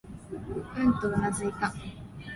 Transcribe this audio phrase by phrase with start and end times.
[0.77, 1.71] うん、とうなずいた。